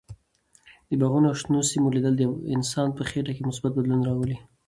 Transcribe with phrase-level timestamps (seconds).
[0.89, 2.23] د باغونو او شنو سیمو لیدل د
[2.55, 4.37] انسان په خټه کې مثبت بدلون راولي.